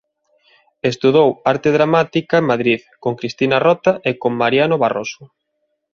[0.91, 5.23] Estudou Arte Dramática en Madrid con Cristina Rota e con Mariano Barroso.